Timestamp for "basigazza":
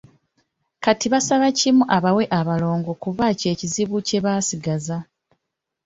4.25-4.97